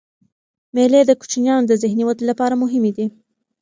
[0.75, 3.05] مېلې د کوچنيانو د ذهني ودي له پاره مهمي دي.